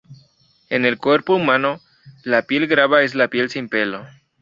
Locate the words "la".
2.23-2.41, 3.13-3.27